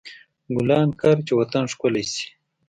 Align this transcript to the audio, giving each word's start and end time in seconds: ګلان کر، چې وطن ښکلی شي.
ګلان 0.57 0.89
کر، 1.01 1.15
چې 1.27 1.33
وطن 1.39 1.63
ښکلی 1.71 2.03
شي. 2.13 2.25